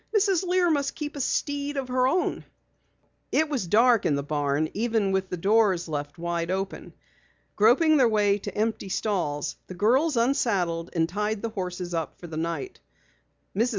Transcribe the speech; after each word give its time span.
"Mrs. 0.17 0.43
Lear 0.43 0.71
must 0.71 0.95
keep 0.95 1.15
a 1.15 1.21
steed 1.21 1.77
of 1.77 1.89
her 1.89 2.07
own." 2.07 2.43
It 3.31 3.49
was 3.49 3.67
dark 3.67 4.03
in 4.03 4.15
the 4.15 4.23
barn 4.23 4.67
even 4.73 5.11
with 5.11 5.29
the 5.29 5.37
doors 5.37 5.87
left 5.87 6.17
wide 6.17 6.49
open. 6.49 6.93
Groping 7.55 7.97
their 7.97 8.09
way 8.09 8.39
to 8.39 8.57
empty 8.57 8.89
stalls, 8.89 9.57
the 9.67 9.75
girls 9.75 10.17
unsaddled 10.17 10.89
and 10.93 11.07
tied 11.07 11.43
the 11.43 11.49
horses 11.49 11.93
up 11.93 12.19
for 12.19 12.25
the 12.25 12.35
night. 12.35 12.79
Mrs. 13.55 13.69